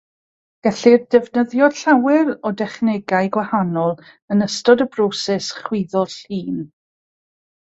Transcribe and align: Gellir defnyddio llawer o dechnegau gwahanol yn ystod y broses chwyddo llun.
Gellir 0.67 1.01
defnyddio 1.15 1.67
llawer 1.81 2.31
o 2.49 2.51
dechnegau 2.61 3.29
gwahanol 3.35 3.93
yn 4.37 4.43
ystod 4.49 4.83
y 4.87 4.91
broses 4.97 5.51
chwyddo 5.61 6.07
llun. 6.19 6.61